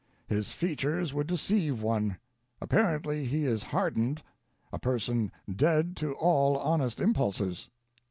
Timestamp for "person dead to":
4.79-6.13